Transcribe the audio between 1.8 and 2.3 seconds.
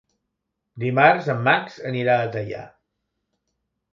anirà